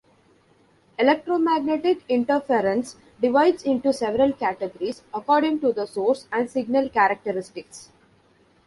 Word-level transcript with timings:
Electromagnetic 0.97 1.99
interference 2.09 2.95
divides 3.21 3.61
into 3.61 3.93
several 3.93 4.33
categories 4.33 5.03
according 5.13 5.59
to 5.59 5.71
the 5.71 5.85
source 5.85 6.27
and 6.31 6.49
signal 6.49 6.89
characteristics. 6.89 7.89